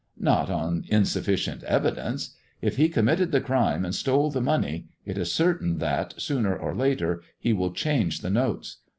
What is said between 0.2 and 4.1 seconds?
"Not on insufficient evidence! If he committed the 3rime and